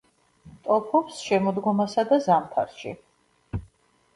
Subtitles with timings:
[0.69, 2.95] ტოფობს შემოდგომასა და ზამთარში.